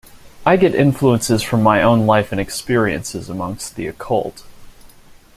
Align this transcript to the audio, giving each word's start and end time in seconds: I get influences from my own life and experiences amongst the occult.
I 0.47 0.57
get 0.57 0.73
influences 0.73 1.43
from 1.43 1.61
my 1.61 1.83
own 1.83 2.07
life 2.07 2.31
and 2.31 2.41
experiences 2.41 3.29
amongst 3.29 3.75
the 3.75 3.85
occult. 3.85 4.43